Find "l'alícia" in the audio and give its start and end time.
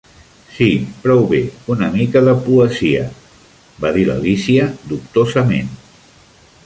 4.09-4.67